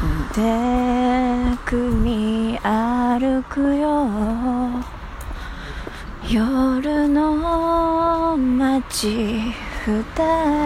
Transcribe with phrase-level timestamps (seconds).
[0.00, 4.06] 腕組み歩くよ。
[6.30, 9.52] 夜の街
[9.84, 10.04] 二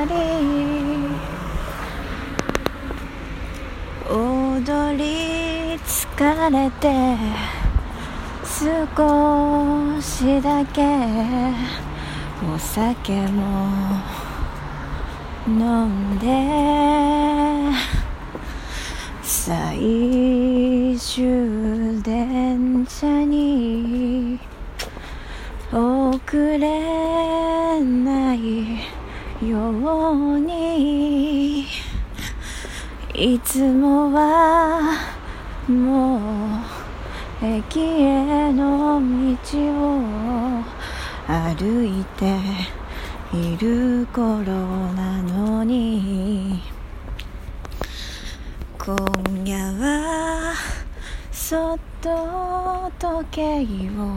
[0.05, 0.13] 人。
[4.11, 7.17] 踊り疲れて
[8.45, 10.83] 少しだけ
[12.55, 13.69] お酒も
[15.47, 18.02] 飲んで。
[19.35, 24.39] 最終電車に
[25.73, 28.77] 遅れない
[29.43, 31.63] ように
[33.15, 34.99] いつもは
[35.67, 36.19] も
[37.41, 40.63] う駅への道を
[41.27, 42.39] 歩いて
[43.33, 44.53] いる頃
[44.93, 46.61] なのに
[48.85, 48.97] 今
[49.45, 50.55] 夜は
[51.53, 52.09] そっと
[52.99, 54.09] 時計を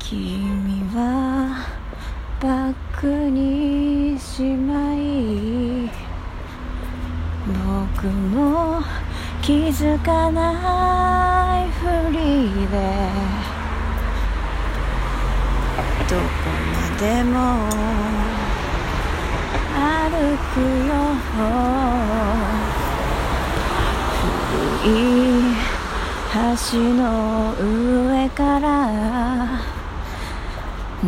[0.00, 1.64] 君は
[2.40, 5.88] バッグにしまい
[7.46, 8.82] 僕も
[9.40, 12.18] 気づかないふり
[12.66, 12.74] で
[16.10, 16.26] どこ
[16.66, 17.38] までも
[19.72, 20.58] 歩く
[20.88, 20.92] よ。
[24.52, 25.21] 古い
[26.52, 29.58] 橋の上から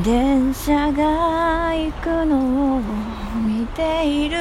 [0.02, 2.80] 電車が行くのを
[3.46, 4.36] 見ている。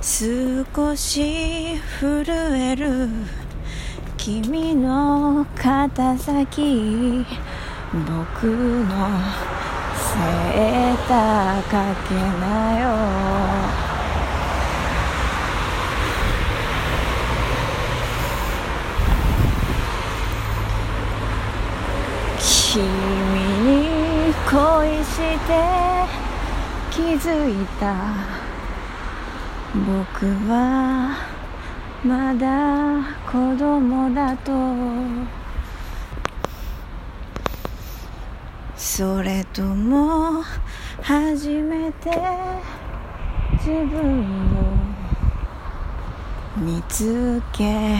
[0.00, 2.24] 少し震
[2.56, 3.08] える
[4.16, 7.26] 君の肩先。
[7.92, 8.86] 僕の
[9.96, 13.81] セーターかけなよ。
[22.72, 25.52] 君に恋して
[26.90, 27.94] 気づいた
[29.74, 31.18] 僕は
[32.02, 34.50] まだ子供だと。
[38.74, 40.42] それとも
[41.02, 42.10] 初めて
[43.58, 44.62] 自分を
[46.56, 47.98] 見つけ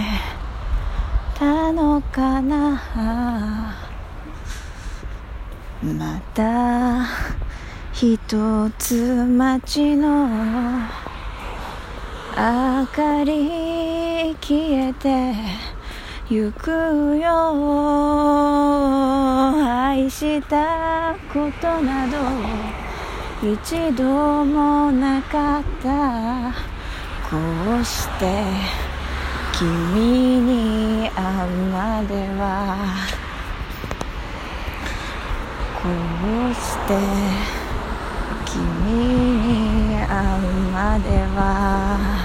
[1.39, 3.92] たのかな。
[5.83, 7.05] また
[7.93, 10.29] 一つ街の
[12.37, 15.35] 明かり消えて
[16.31, 17.53] ゆくよ。
[19.67, 22.17] 愛したことなど
[23.43, 26.53] 一度もなかった。
[27.29, 27.37] こ
[27.81, 28.45] うして
[29.53, 29.67] 君
[30.41, 33.22] に会うまでは。
[35.85, 36.97] うして
[38.45, 38.59] 君
[39.89, 42.22] に会うまでは。